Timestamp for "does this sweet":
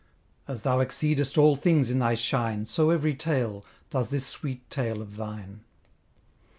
3.91-4.67